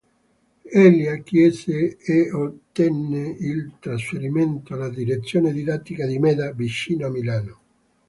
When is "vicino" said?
6.53-7.05